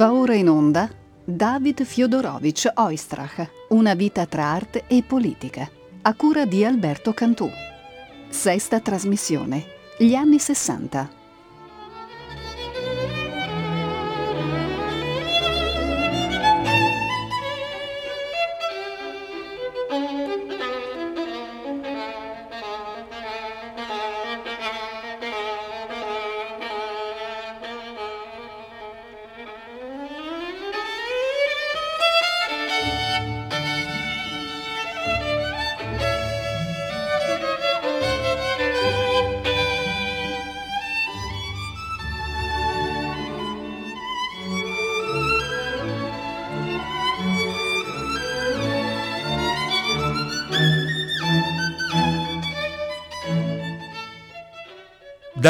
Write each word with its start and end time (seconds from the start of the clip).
Va 0.00 0.14
ora 0.14 0.32
in 0.32 0.48
onda 0.48 0.88
David 1.22 1.84
Fiodorovich 1.84 2.72
Oistrach, 2.74 3.50
Una 3.68 3.92
vita 3.92 4.24
tra 4.24 4.46
arte 4.46 4.84
e 4.86 5.02
politica, 5.02 5.68
a 6.00 6.14
cura 6.14 6.46
di 6.46 6.64
Alberto 6.64 7.12
Cantù. 7.12 7.46
Sesta 8.30 8.80
trasmissione, 8.80 9.62
gli 9.98 10.14
anni 10.14 10.38
60. 10.38 11.19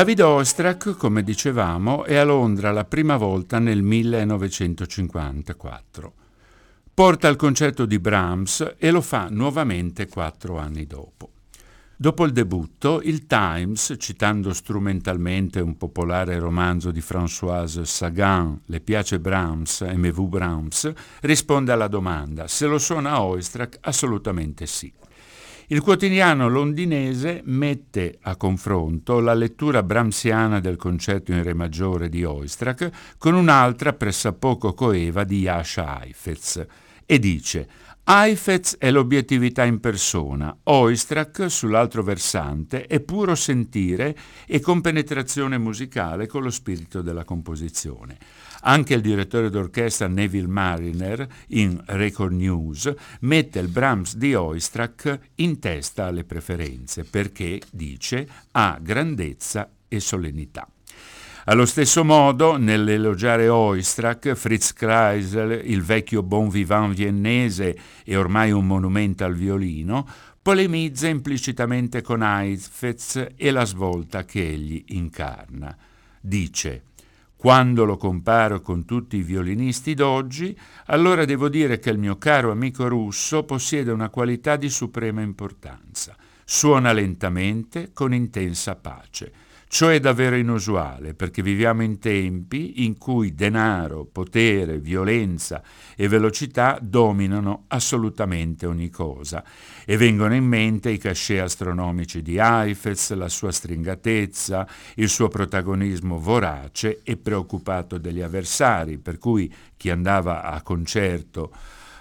David 0.00 0.22
Oistrakh, 0.22 0.96
come 0.96 1.22
dicevamo, 1.22 2.04
è 2.04 2.16
a 2.16 2.24
Londra 2.24 2.72
la 2.72 2.86
prima 2.86 3.18
volta 3.18 3.58
nel 3.58 3.82
1954. 3.82 6.14
Porta 6.94 7.28
il 7.28 7.36
concerto 7.36 7.84
di 7.84 7.98
Brahms 7.98 8.76
e 8.78 8.90
lo 8.92 9.02
fa 9.02 9.28
nuovamente 9.28 10.08
quattro 10.08 10.56
anni 10.56 10.86
dopo. 10.86 11.32
Dopo 11.94 12.24
il 12.24 12.32
debutto, 12.32 13.02
il 13.02 13.26
Times, 13.26 13.94
citando 13.98 14.54
strumentalmente 14.54 15.60
un 15.60 15.76
popolare 15.76 16.38
romanzo 16.38 16.90
di 16.90 17.02
Françoise 17.02 17.84
Sagan, 17.84 18.58
Le 18.68 18.80
piace 18.80 19.20
Brahms, 19.20 19.82
aimez-vous 19.82 20.28
Brahms, 20.30 20.90
risponde 21.20 21.72
alla 21.72 21.88
domanda, 21.88 22.48
se 22.48 22.64
lo 22.64 22.78
suona 22.78 23.20
Oistrakh, 23.20 23.76
assolutamente 23.82 24.64
sì. 24.64 24.90
Il 25.72 25.82
quotidiano 25.82 26.48
londinese 26.48 27.42
mette 27.44 28.18
a 28.22 28.34
confronto 28.34 29.20
la 29.20 29.34
lettura 29.34 29.84
brahmsiana 29.84 30.58
del 30.58 30.74
concerto 30.74 31.30
in 31.30 31.44
re 31.44 31.54
maggiore 31.54 32.08
di 32.08 32.24
Oistrakh 32.24 32.90
con 33.18 33.34
un'altra 33.34 33.92
pressappoco 33.92 34.74
coeva 34.74 35.22
di 35.22 35.42
Yasha 35.42 36.02
Heifetz. 36.02 36.66
E 37.06 37.18
dice 37.20 37.68
Heifetz 38.12 38.76
è 38.76 38.90
l'obiettività 38.90 39.62
in 39.62 39.78
persona, 39.78 40.52
Oistrakh, 40.64 41.48
sull'altro 41.48 42.02
versante, 42.02 42.86
è 42.88 42.98
puro 42.98 43.36
sentire 43.36 44.16
e 44.46 44.58
compenetrazione 44.58 45.58
musicale 45.58 46.26
con 46.26 46.42
lo 46.42 46.50
spirito 46.50 47.02
della 47.02 47.22
composizione. 47.22 48.18
Anche 48.62 48.94
il 48.94 49.00
direttore 49.00 49.48
d'orchestra 49.48 50.08
Neville 50.08 50.48
Mariner, 50.48 51.24
in 51.50 51.80
Record 51.86 52.32
News, 52.32 52.92
mette 53.20 53.60
il 53.60 53.68
Brahms 53.68 54.16
di 54.16 54.34
Oistrakh 54.34 55.20
in 55.36 55.60
testa 55.60 56.06
alle 56.06 56.24
preferenze 56.24 57.04
perché, 57.04 57.60
dice, 57.70 58.26
ha 58.50 58.76
grandezza 58.82 59.70
e 59.86 60.00
solennità. 60.00 60.68
Allo 61.50 61.66
stesso 61.66 62.04
modo, 62.04 62.56
nell'elogiare 62.56 63.48
Oistrakh, 63.48 64.34
Fritz 64.34 64.72
Kreisel, 64.72 65.62
il 65.64 65.82
vecchio 65.82 66.22
bon 66.22 66.48
vivant 66.48 66.94
viennese 66.94 67.76
e 68.04 68.16
ormai 68.16 68.52
un 68.52 68.64
monumento 68.64 69.24
al 69.24 69.34
violino, 69.34 70.06
polemizza 70.40 71.08
implicitamente 71.08 72.02
con 72.02 72.22
Heifetz 72.22 73.32
e 73.34 73.50
la 73.50 73.64
svolta 73.64 74.24
che 74.24 74.48
egli 74.48 74.84
incarna. 74.90 75.76
Dice 76.20 76.84
quando 77.34 77.84
lo 77.84 77.96
comparo 77.96 78.60
con 78.60 78.84
tutti 78.84 79.16
i 79.16 79.22
violinisti 79.22 79.94
d'oggi, 79.94 80.56
allora 80.86 81.24
devo 81.24 81.48
dire 81.48 81.80
che 81.80 81.90
il 81.90 81.98
mio 81.98 82.16
caro 82.16 82.52
amico 82.52 82.86
russo 82.86 83.42
possiede 83.42 83.90
una 83.90 84.08
qualità 84.08 84.54
di 84.54 84.70
suprema 84.70 85.20
importanza. 85.20 86.14
Suona 86.44 86.92
lentamente, 86.92 87.90
con 87.92 88.14
intensa 88.14 88.76
pace. 88.76 89.32
Ciò 89.72 89.86
è 89.86 90.00
davvero 90.00 90.34
inusuale 90.34 91.14
perché 91.14 91.42
viviamo 91.42 91.84
in 91.84 92.00
tempi 92.00 92.84
in 92.84 92.98
cui 92.98 93.36
denaro, 93.36 94.04
potere, 94.04 94.80
violenza 94.80 95.62
e 95.94 96.08
velocità 96.08 96.76
dominano 96.82 97.66
assolutamente 97.68 98.66
ogni 98.66 98.90
cosa 98.90 99.44
e 99.86 99.96
vengono 99.96 100.34
in 100.34 100.44
mente 100.44 100.90
i 100.90 100.98
cachet 100.98 101.42
astronomici 101.42 102.20
di 102.20 102.36
Heifetz, 102.36 103.12
la 103.12 103.28
sua 103.28 103.52
stringatezza, 103.52 104.66
il 104.96 105.08
suo 105.08 105.28
protagonismo 105.28 106.18
vorace 106.18 107.02
e 107.04 107.16
preoccupato 107.16 107.96
degli 107.96 108.22
avversari, 108.22 108.98
per 108.98 109.18
cui 109.18 109.54
chi 109.76 109.88
andava 109.88 110.42
a 110.42 110.62
concerto 110.62 111.54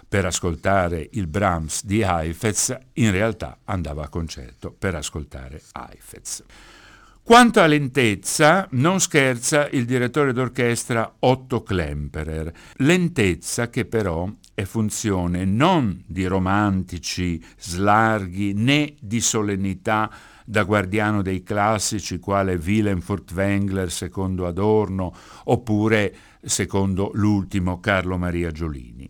per 0.08 0.26
ascoltare 0.26 1.08
il 1.12 1.28
Brahms 1.28 1.86
di 1.86 2.02
Heifetz 2.02 2.76
in 2.94 3.12
realtà 3.12 3.60
andava 3.66 4.06
a 4.06 4.10
concerto 4.10 4.72
per 4.72 4.96
ascoltare 4.96 5.62
Heifetz. 5.74 6.44
Quanto 7.30 7.60
a 7.60 7.68
lentezza, 7.68 8.68
non 8.72 9.00
scherza 9.00 9.70
il 9.70 9.86
direttore 9.86 10.34
d'orchestra 10.34 11.18
Otto 11.20 11.62
Klemperer, 11.62 12.52
lentezza 12.78 13.70
che 13.70 13.86
però 13.86 14.28
è 14.56 14.64
funzione 14.64 15.46
non 15.46 16.02
di 16.08 16.26
romantici 16.26 17.40
slarghi 17.56 18.54
né 18.56 18.96
di 19.00 19.22
solennità 19.22 20.10
da 20.44 20.64
guardiano 20.64 21.22
dei 21.22 21.44
classici 21.44 22.18
quale 22.18 22.56
Wilhelm 22.56 23.00
Furtwängler 23.00 23.92
secondo 23.92 24.48
Adorno 24.48 25.14
oppure 25.44 26.16
secondo 26.42 27.12
l'ultimo 27.14 27.80
Carlo 27.80 28.18
Maria 28.18 28.50
Giolini. 28.50 29.08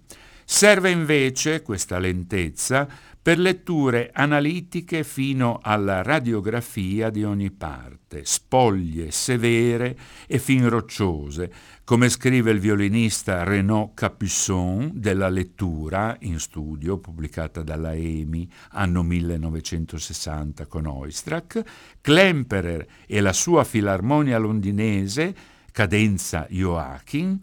Serve 0.51 0.89
invece 0.89 1.61
questa 1.61 1.99
lentezza 1.99 2.87
per 3.21 3.37
letture 3.37 4.11
analitiche 4.13 5.03
fino 5.03 5.59
alla 5.61 6.01
radiografia 6.01 7.09
di 7.09 7.25
ogni 7.25 7.51
parte, 7.51 8.23
spoglie 8.23 9.11
severe 9.11 9.97
e 10.25 10.39
fin 10.39 10.69
rocciose, 10.69 11.51
come 11.83 12.07
scrive 12.07 12.51
il 12.51 12.59
violinista 12.59 13.43
Renaud 13.43 13.93
Capuçon 13.93 14.91
della 14.93 15.27
lettura 15.27 16.15
in 16.21 16.39
studio 16.39 16.97
pubblicata 16.97 17.61
dalla 17.61 17.93
EMI 17.93 18.49
anno 18.71 19.03
1960 19.03 20.65
con 20.67 20.85
Oistrakh, 20.85 21.61
Klemperer 21.99 22.87
e 23.05 23.19
la 23.19 23.33
sua 23.33 23.65
filarmonia 23.65 24.37
londinese, 24.37 25.35
cadenza 25.73 26.47
Joachim, 26.49 27.37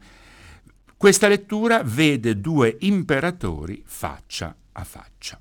questa 0.96 1.28
lettura 1.28 1.82
vede 1.84 2.40
due 2.40 2.76
imperatori 2.80 3.82
faccia 3.84 4.56
a 4.72 4.82
faccia. 4.82 5.38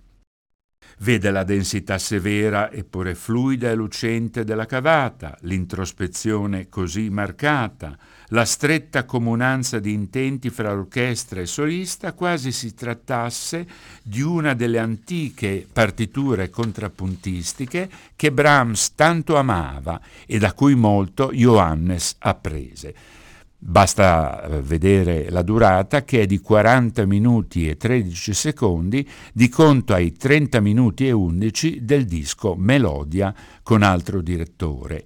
Vede 0.99 1.29
la 1.29 1.43
densità 1.43 1.97
severa 1.97 2.71
eppure 2.71 3.15
fluida 3.15 3.69
e 3.69 3.75
lucente 3.75 4.45
della 4.45 4.65
cavata, 4.65 5.37
l'introspezione 5.41 6.69
così 6.69 7.09
marcata, 7.09 7.97
la 8.29 8.45
stretta 8.45 9.03
comunanza 9.03 9.79
di 9.79 9.91
intenti 9.91 10.49
fra 10.49 10.71
orchestra 10.71 11.41
e 11.41 11.45
solista, 11.45 12.13
quasi 12.13 12.53
si 12.53 12.73
trattasse 12.73 13.67
di 14.01 14.21
una 14.21 14.53
delle 14.53 14.79
antiche 14.79 15.67
partiture 15.71 16.49
contrappuntistiche 16.49 17.89
che 18.15 18.31
Brahms 18.31 18.95
tanto 18.95 19.35
amava 19.35 19.99
e 20.25 20.39
da 20.39 20.53
cui 20.53 20.75
molto 20.75 21.29
Johannes 21.33 22.15
apprese. 22.19 23.14
Basta 23.57 24.43
eh, 24.43 24.61
vedere 24.61 25.29
la 25.29 25.41
durata 25.41 26.03
che 26.03 26.21
è 26.21 26.25
di 26.25 26.39
40 26.39 27.05
minuti 27.05 27.67
e 27.67 27.77
13 27.77 28.33
secondi 28.33 29.07
di 29.33 29.49
conto 29.49 29.93
ai 29.93 30.13
30 30.13 30.59
minuti 30.59 31.07
e 31.07 31.11
11 31.11 31.83
del 31.83 32.05
disco 32.05 32.55
Melodia 32.55 33.33
con 33.63 33.81
altro 33.81 34.21
direttore 34.21 35.03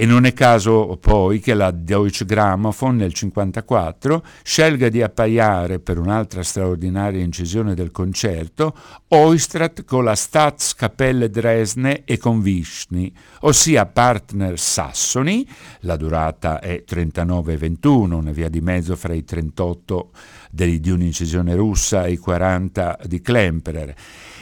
e 0.00 0.06
non 0.06 0.24
è 0.24 0.32
caso 0.32 0.96
poi 0.98 1.40
che 1.40 1.52
la 1.52 1.70
Deutsche 1.70 2.24
Grammophon 2.24 2.96
nel 2.96 3.12
1954 3.12 4.24
scelga 4.42 4.88
di 4.88 5.02
appaiare 5.02 5.78
per 5.78 5.98
un'altra 5.98 6.42
straordinaria 6.42 7.22
incisione 7.22 7.74
del 7.74 7.90
concerto 7.90 8.74
Oistrat 9.08 9.84
con 9.84 10.04
la 10.04 10.14
Staatskapelle 10.14 11.28
Dresne 11.28 12.04
e 12.06 12.16
con 12.16 12.40
Vishny, 12.40 13.12
ossia 13.40 13.84
partner 13.84 14.58
sassoni, 14.58 15.46
la 15.80 15.96
durata 15.96 16.60
è 16.60 16.82
39-21, 16.88 18.12
una 18.12 18.32
via 18.32 18.48
di 18.48 18.62
mezzo 18.62 18.96
fra 18.96 19.12
i 19.12 19.22
38 19.22 20.12
di, 20.50 20.80
di 20.80 20.90
un'incisione 20.90 21.54
russa 21.54 22.06
e 22.06 22.12
i 22.12 22.16
40 22.16 23.00
di 23.04 23.20
Klemperer, 23.20 23.94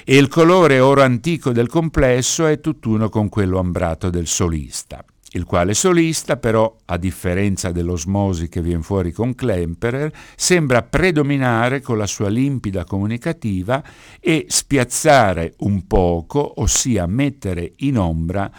e 0.04 0.16
il 0.16 0.28
colore 0.28 0.78
oro 0.78 1.02
antico 1.02 1.50
del 1.50 1.66
complesso 1.66 2.46
è 2.46 2.60
tutt'uno 2.60 3.08
con 3.08 3.28
quello 3.28 3.58
ambrato 3.58 4.08
del 4.08 4.28
solista. 4.28 5.04
Il 5.32 5.44
quale 5.44 5.74
solista 5.74 6.36
però, 6.36 6.74
a 6.86 6.96
differenza 6.96 7.70
dell'osmosi 7.70 8.48
che 8.48 8.62
viene 8.62 8.82
fuori 8.82 9.12
con 9.12 9.34
Klemperer, 9.34 10.12
sembra 10.36 10.82
predominare 10.82 11.80
con 11.80 11.98
la 11.98 12.06
sua 12.06 12.28
limpida 12.28 12.84
comunicativa 12.84 13.82
e 14.20 14.46
spiazzare 14.48 15.54
un 15.58 15.86
poco, 15.86 16.60
ossia 16.60 17.06
mettere 17.06 17.72
in 17.78 17.98
ombra 17.98 18.50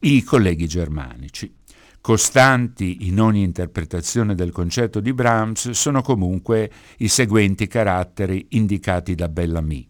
i 0.00 0.22
colleghi 0.22 0.66
germanici. 0.66 1.54
Costanti 2.02 3.06
in 3.08 3.20
ogni 3.20 3.42
interpretazione 3.42 4.34
del 4.34 4.52
concerto 4.52 5.00
di 5.00 5.12
Brahms 5.12 5.70
sono 5.70 6.00
comunque 6.00 6.70
i 6.98 7.08
seguenti 7.08 7.66
caratteri 7.66 8.46
indicati 8.50 9.14
da 9.14 9.28
Bellamy. 9.28 9.89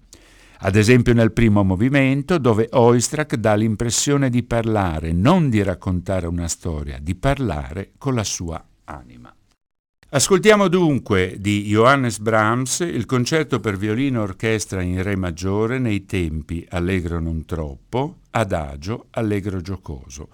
Ad 0.63 0.77
esempio 0.77 1.15
nel 1.15 1.33
primo 1.33 1.65
movimento, 1.65 2.37
dove 2.37 2.69
Oistrakh 2.73 3.37
dà 3.37 3.55
l'impressione 3.55 4.29
di 4.29 4.43
parlare, 4.43 5.11
non 5.11 5.49
di 5.49 5.63
raccontare 5.63 6.27
una 6.27 6.49
storia, 6.49 6.99
di 7.01 7.15
parlare 7.15 7.93
con 7.97 8.15
la 8.15 8.25
sua 8.25 8.63
anima. 8.85 9.35
Ascoltiamo 10.11 10.69
dunque 10.69 11.37
di 11.39 11.63
Johannes 11.63 12.19
Brahms 12.19 12.81
il 12.81 13.07
concerto 13.07 13.59
per 13.59 13.79
violino 13.79 14.21
orchestra 14.21 14.83
in 14.83 15.03
Re 15.03 15.17
maggiore 15.17 15.79
nei 15.79 16.05
tempi 16.05 16.67
allegro 16.69 17.21
non 17.21 17.47
troppo, 17.47 18.19
adagio 18.31 19.07
allegro 19.13 19.63
giocoso 19.63 20.29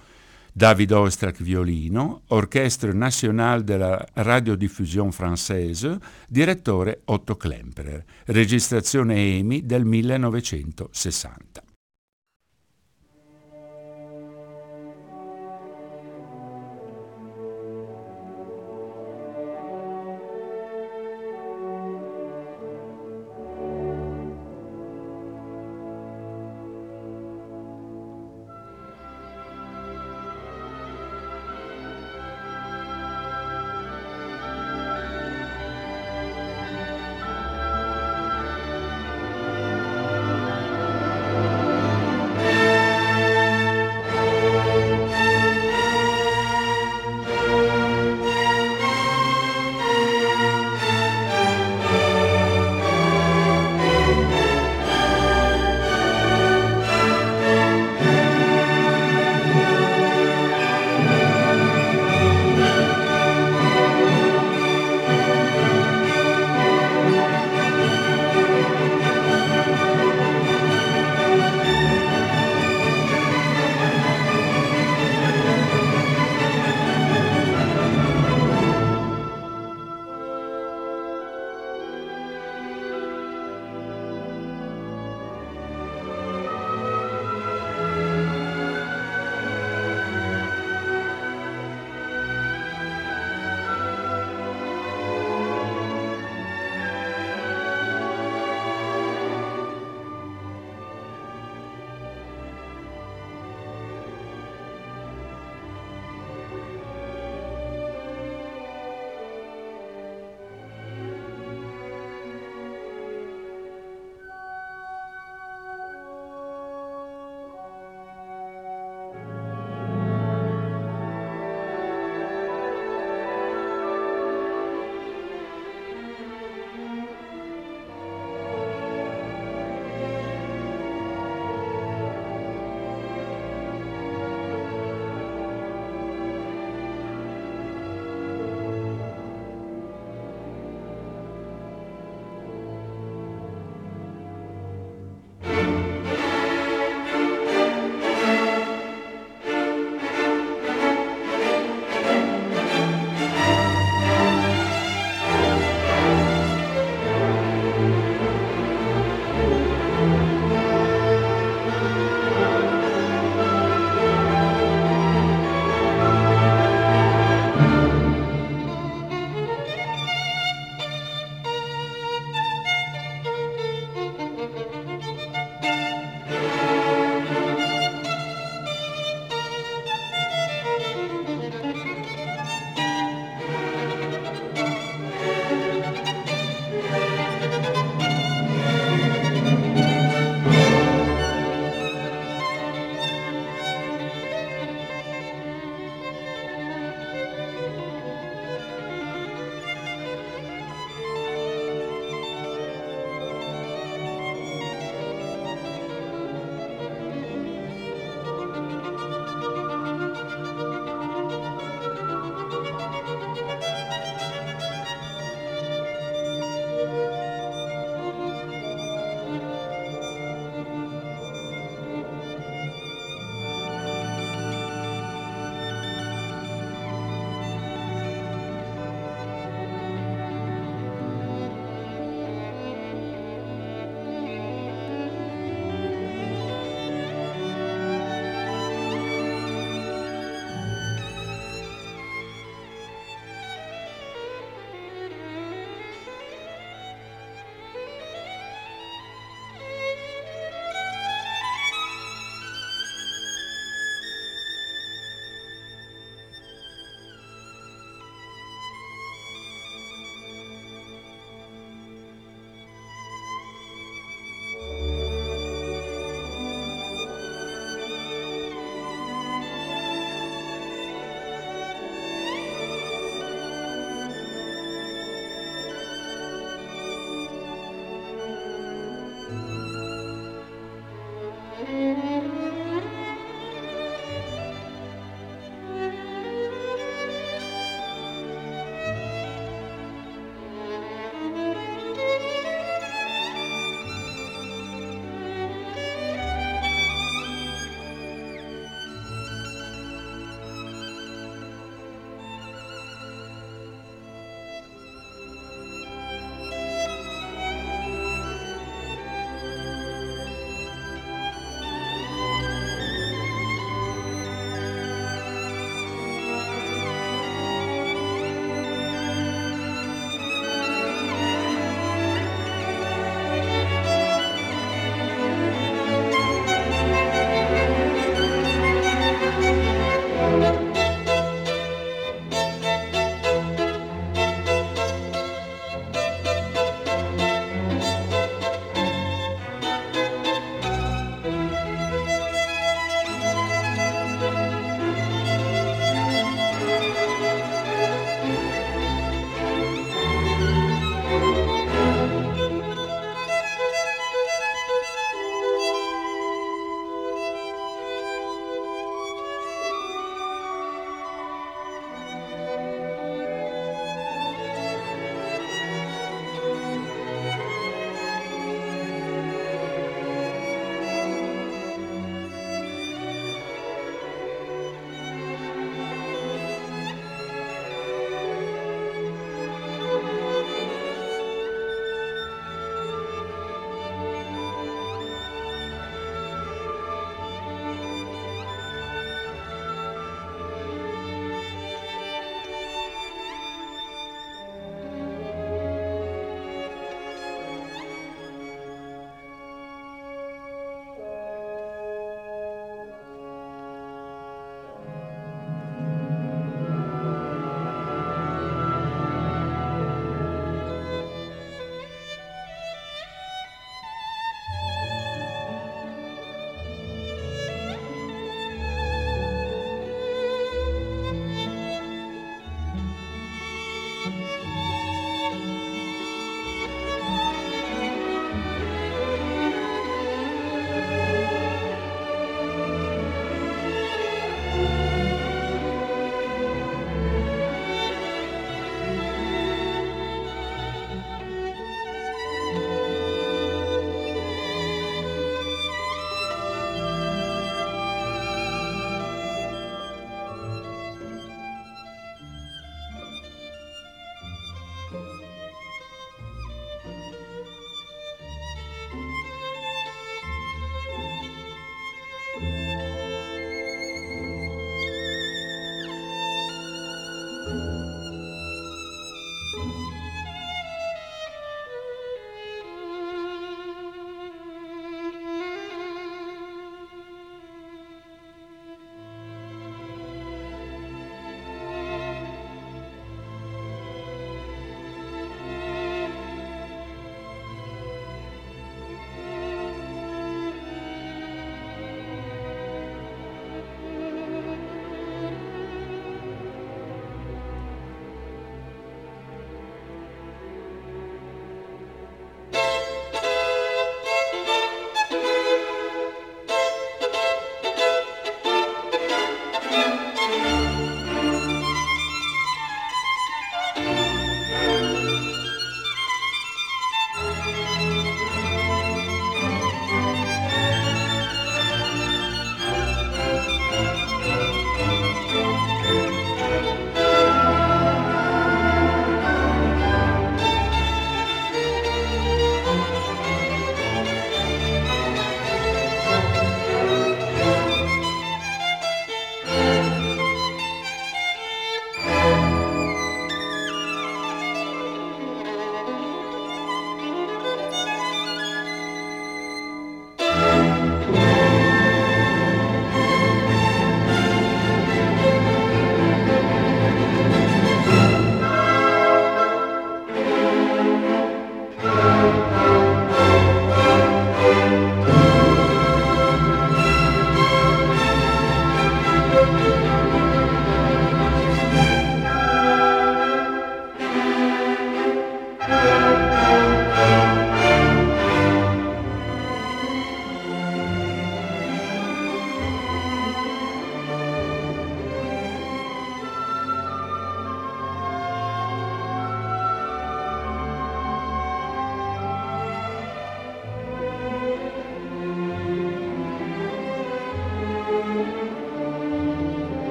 David 0.58 0.90
Oistrakh 0.92 1.42
violino, 1.42 2.22
Orchestre 2.28 2.94
Nationale 2.94 3.62
de 3.62 3.76
la 3.76 4.08
Radiodiffusion 4.14 5.10
Française, 5.10 5.98
direttore 6.26 7.02
Otto 7.04 7.36
Klemperer, 7.36 8.02
registrazione 8.24 9.16
EMI 9.16 9.66
del 9.66 9.84
1960. 9.84 11.65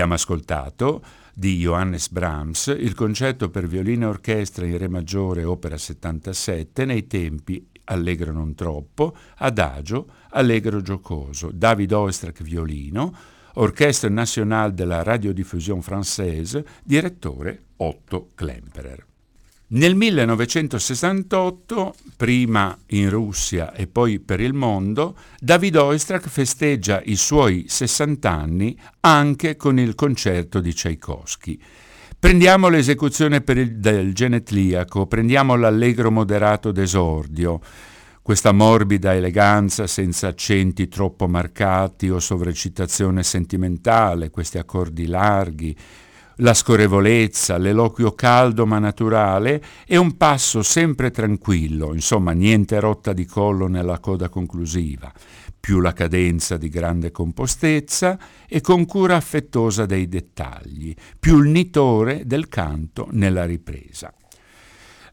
Abbiamo 0.00 0.18
ascoltato 0.18 1.04
di 1.34 1.58
Johannes 1.58 2.08
Brahms 2.08 2.68
il 2.68 2.94
concerto 2.94 3.50
per 3.50 3.66
violino 3.66 4.06
e 4.06 4.08
orchestra 4.08 4.64
in 4.64 4.78
Re 4.78 4.88
maggiore, 4.88 5.44
opera 5.44 5.76
77, 5.76 6.86
nei 6.86 7.06
tempi 7.06 7.68
allegro 7.84 8.32
non 8.32 8.54
troppo, 8.54 9.14
adagio, 9.36 10.06
allegro 10.30 10.80
giocoso, 10.80 11.50
David 11.52 11.92
Oistrakh 11.92 12.42
violino, 12.42 13.14
Orchestre 13.56 14.08
Nationale 14.08 14.72
della 14.72 15.02
Radiodiffusion 15.02 15.80
Française, 15.80 16.64
direttore 16.82 17.64
Otto 17.76 18.30
Klemperer. 18.34 19.09
Nel 19.72 19.94
1968, 19.94 21.94
prima 22.16 22.76
in 22.86 23.08
Russia 23.08 23.72
e 23.72 23.86
poi 23.86 24.18
per 24.18 24.40
il 24.40 24.52
mondo, 24.52 25.16
David 25.38 25.76
Oistrakh 25.76 26.26
festeggia 26.26 27.00
i 27.04 27.14
suoi 27.14 27.66
60 27.68 28.28
anni 28.28 28.76
anche 28.98 29.54
con 29.54 29.78
il 29.78 29.94
concerto 29.94 30.58
di 30.58 30.74
Tchaikovsky. 30.74 31.56
Prendiamo 32.18 32.68
l'esecuzione 32.68 33.44
il, 33.46 33.76
del 33.76 34.12
genetliaco, 34.12 35.06
prendiamo 35.06 35.54
l'allegro 35.54 36.10
moderato 36.10 36.72
d'esordio, 36.72 37.60
questa 38.22 38.50
morbida 38.50 39.14
eleganza 39.14 39.86
senza 39.86 40.26
accenti 40.26 40.88
troppo 40.88 41.28
marcati 41.28 42.10
o 42.10 42.18
sovrecitazione 42.18 43.22
sentimentale, 43.22 44.30
questi 44.30 44.58
accordi 44.58 45.06
larghi, 45.06 45.76
la 46.40 46.54
scorrevolezza, 46.54 47.58
l'eloquio 47.58 48.12
caldo 48.12 48.66
ma 48.66 48.78
naturale 48.78 49.62
e 49.86 49.96
un 49.96 50.16
passo 50.16 50.62
sempre 50.62 51.10
tranquillo, 51.10 51.94
insomma 51.94 52.32
niente 52.32 52.80
rotta 52.80 53.12
di 53.12 53.24
collo 53.26 53.66
nella 53.66 53.98
coda 53.98 54.28
conclusiva, 54.28 55.12
più 55.58 55.80
la 55.80 55.92
cadenza 55.92 56.56
di 56.56 56.68
grande 56.68 57.10
compostezza 57.10 58.18
e 58.48 58.60
con 58.60 58.86
cura 58.86 59.16
affettosa 59.16 59.86
dei 59.86 60.08
dettagli, 60.08 60.94
più 61.18 61.42
il 61.42 61.50
nitore 61.50 62.22
del 62.24 62.48
canto 62.48 63.08
nella 63.10 63.44
ripresa. 63.44 64.12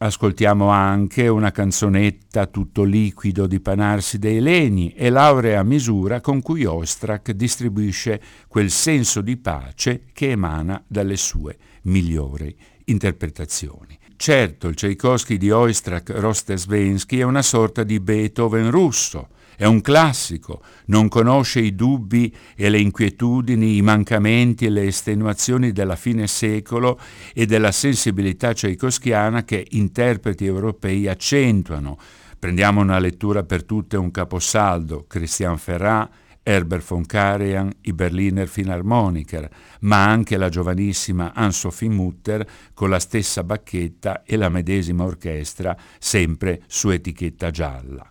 Ascoltiamo 0.00 0.68
anche 0.68 1.26
una 1.26 1.50
canzonetta 1.50 2.46
tutto 2.46 2.84
liquido 2.84 3.48
di 3.48 3.58
Panarsi 3.58 4.20
dei 4.20 4.40
Legni 4.40 4.92
e 4.92 5.10
laurea 5.10 5.64
misura 5.64 6.20
con 6.20 6.40
cui 6.40 6.64
Ostrak 6.64 7.32
distribuisce 7.32 8.20
quel 8.46 8.70
senso 8.70 9.20
di 9.22 9.36
pace 9.36 10.04
che 10.12 10.30
emana 10.30 10.80
dalle 10.86 11.16
sue 11.16 11.56
migliori 11.82 12.56
interpretazioni. 12.84 13.98
Certo, 14.14 14.68
il 14.68 14.76
Tchaikovsky 14.76 15.36
di 15.36 15.50
Oistrakh 15.50 16.10
Rostesvensky 16.10 17.18
è 17.18 17.24
una 17.24 17.42
sorta 17.42 17.82
di 17.82 17.98
Beethoven 17.98 18.70
russo, 18.70 19.30
è 19.58 19.64
un 19.64 19.80
classico, 19.80 20.62
non 20.84 21.08
conosce 21.08 21.58
i 21.58 21.74
dubbi 21.74 22.32
e 22.54 22.70
le 22.70 22.78
inquietudini, 22.78 23.76
i 23.76 23.82
mancamenti 23.82 24.66
e 24.66 24.70
le 24.70 24.86
estenuazioni 24.86 25.72
della 25.72 25.96
fine 25.96 26.28
secolo 26.28 26.96
e 27.34 27.44
della 27.44 27.72
sensibilità 27.72 28.52
tchaikovskiana 28.52 29.42
che 29.42 29.66
interpreti 29.70 30.44
europei 30.44 31.08
accentuano. 31.08 31.98
Prendiamo 32.38 32.80
una 32.80 33.00
lettura 33.00 33.42
per 33.42 33.64
tutte 33.64 33.96
un 33.96 34.12
caposaldo, 34.12 35.06
Christian 35.08 35.58
Ferrat, 35.58 36.08
Herbert 36.44 36.86
von 36.86 37.04
Karajan, 37.04 37.72
i 37.80 37.92
Berliner 37.92 38.48
Philharmoniker, 38.48 39.50
ma 39.80 40.08
anche 40.08 40.36
la 40.36 40.48
giovanissima 40.48 41.32
Anne-Sophie 41.34 41.88
Mutter 41.88 42.46
con 42.74 42.90
la 42.90 43.00
stessa 43.00 43.42
bacchetta 43.42 44.22
e 44.22 44.36
la 44.36 44.50
medesima 44.50 45.02
orchestra, 45.02 45.76
sempre 45.98 46.62
su 46.68 46.90
etichetta 46.90 47.50
gialla. 47.50 48.08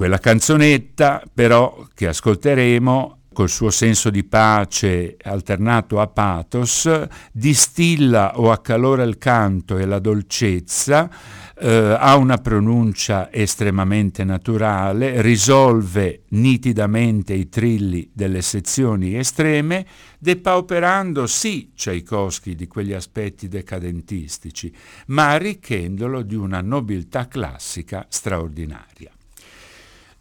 Quella 0.00 0.16
canzonetta 0.16 1.22
però 1.30 1.86
che 1.92 2.06
ascolteremo 2.06 3.18
col 3.34 3.50
suo 3.50 3.68
senso 3.68 4.08
di 4.08 4.24
pace 4.24 5.18
alternato 5.22 6.00
a 6.00 6.06
pathos, 6.06 6.90
distilla 7.30 8.38
o 8.40 8.50
accalora 8.50 9.02
il 9.02 9.18
canto 9.18 9.76
e 9.76 9.84
la 9.84 9.98
dolcezza, 9.98 11.10
eh, 11.54 11.96
ha 12.00 12.16
una 12.16 12.38
pronuncia 12.38 13.30
estremamente 13.30 14.24
naturale, 14.24 15.20
risolve 15.20 16.22
nitidamente 16.28 17.34
i 17.34 17.50
trilli 17.50 18.10
delle 18.10 18.40
sezioni 18.40 19.18
estreme, 19.18 19.84
depauperando 20.18 21.26
sì 21.26 21.72
Tchaikovsky 21.76 22.54
di 22.54 22.66
quegli 22.66 22.94
aspetti 22.94 23.48
decadentistici, 23.48 24.74
ma 25.08 25.28
arricchendolo 25.28 26.22
di 26.22 26.36
una 26.36 26.62
nobiltà 26.62 27.28
classica 27.28 28.06
straordinaria 28.08 29.12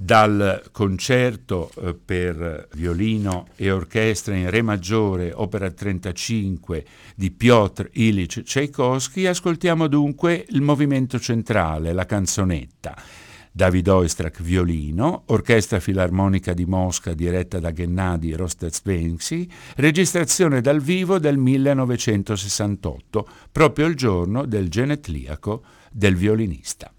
dal 0.02 0.64
concerto 0.72 1.70
eh, 1.76 1.93
per 1.93 2.70
violino 2.74 3.47
e 3.58 3.70
orchestra 3.70 4.34
in 4.34 4.50
Re 4.50 4.62
maggiore, 4.62 5.34
opera 5.34 5.70
35 5.70 6.86
di 7.16 7.32
Piotr 7.32 7.89
Ilyich 7.91 8.43
Tchaikovsky, 8.43 9.26
ascoltiamo 9.26 9.88
dunque 9.88 10.45
il 10.52 10.62
movimento 10.62 11.20
centrale, 11.20 11.91
la 11.91 12.06
canzonetta. 12.06 12.95
David 13.52 13.89
Oistrakh 13.89 14.41
violino, 14.41 15.24
Orchestra 15.26 15.82
Filarmonica 15.82 16.54
di 16.54 16.66
Mosca 16.66 17.14
diretta 17.14 17.60
da 17.60 17.74
Gennady 17.74 18.32
Rostezvensky, 18.32 19.50
registrazione 19.76 20.62
dal 20.62 20.80
vivo 20.80 21.20
del 21.20 21.38
1968, 21.38 23.28
proprio 23.52 23.86
il 23.88 23.95
giorno 23.95 24.45
del 24.45 24.70
genetliaco 24.70 25.62
del 25.91 26.16
violinista. 26.16 26.89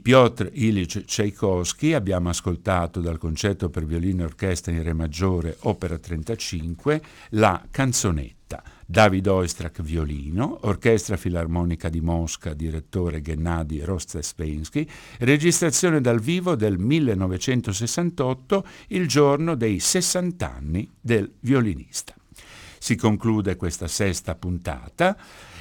Piotr 0.00 0.50
Ilyich 0.52 1.04
Tchaikovsky 1.04 1.92
abbiamo 1.92 2.30
ascoltato 2.30 3.00
dal 3.00 3.18
concerto 3.18 3.68
per 3.68 3.84
violino 3.84 4.22
e 4.22 4.26
orchestra 4.26 4.72
in 4.72 4.82
Re 4.82 4.94
maggiore, 4.94 5.56
opera 5.60 5.98
35, 5.98 7.02
la 7.30 7.62
canzonetta. 7.70 8.62
David 8.86 9.28
Oistrakh 9.28 9.82
violino, 9.82 10.58
Orchestra 10.62 11.16
Filarmonica 11.16 11.88
di 11.88 12.00
Mosca, 12.00 12.54
direttore 12.54 13.20
Gennady 13.20 13.80
Rostesvensky, 13.82 14.88
registrazione 15.18 16.00
dal 16.00 16.18
vivo 16.18 16.56
del 16.56 16.78
1968, 16.78 18.66
il 18.88 19.06
giorno 19.06 19.54
dei 19.54 19.78
60 19.78 20.52
anni 20.52 20.90
del 21.00 21.30
violinista. 21.40 22.14
Si 22.82 22.96
conclude 22.96 23.56
questa 23.56 23.86
sesta 23.88 24.34
puntata 24.34 25.14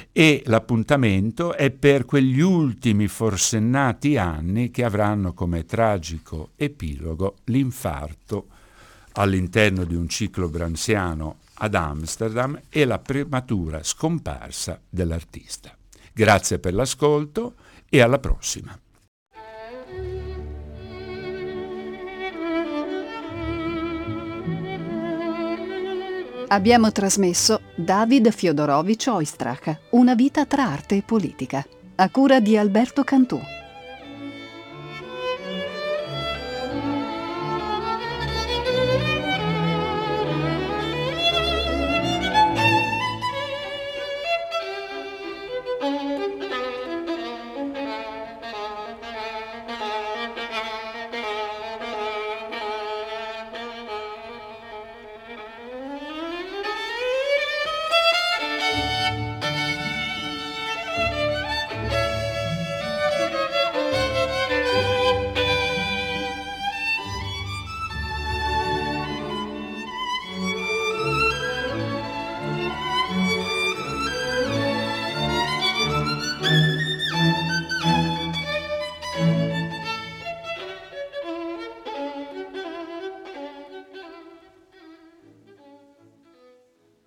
e 0.10 0.42
l'appuntamento 0.46 1.54
è 1.54 1.70
per 1.70 2.06
quegli 2.06 2.40
ultimi 2.40 3.10
forsennati 3.10 4.16
anni 4.16 4.72
che 4.72 4.86
avranno 4.86 5.34
come 5.34 5.66
tragico 5.66 6.52
epilogo 6.56 7.36
l'infarto 7.46 8.48
all'interno 9.14 9.84
di 9.84 9.96
un 9.96 10.08
ciclo 10.08 10.48
bransiano 10.48 11.40
ad 11.56 11.76
Amsterdam 11.76 12.58
e 12.70 12.86
la 12.86 13.00
prematura 13.00 13.84
scomparsa 13.84 14.80
dell'artista. 14.88 15.76
Grazie 16.14 16.58
per 16.58 16.74
l'ascolto 16.74 17.56
e 17.90 18.00
alla 18.00 18.20
prossima. 18.20 18.80
Abbiamo 26.52 26.92
trasmesso 26.92 27.62
David 27.76 28.32
Fiodorovich 28.32 29.06
Oistrach, 29.08 29.82
Una 29.92 30.16
vita 30.16 30.48
tra 30.48 30.64
arte 30.66 30.96
e 30.96 31.04
politica, 31.04 31.64
a 31.98 32.10
cura 32.10 32.40
di 32.40 32.58
Alberto 32.58 33.04
Cantù. 33.04 33.40